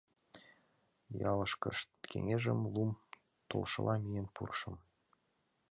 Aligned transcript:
Ялышкышт 1.31 1.89
кеҥежым 2.09 2.59
лум 2.73 2.91
толшыла 3.49 3.95
миен 4.03 4.27
пурышым. 4.35 4.75